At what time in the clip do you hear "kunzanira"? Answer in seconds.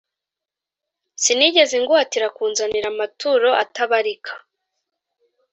2.35-2.87